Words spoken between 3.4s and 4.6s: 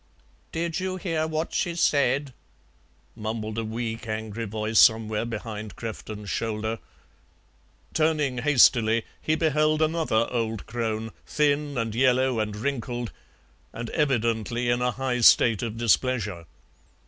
a weak, angry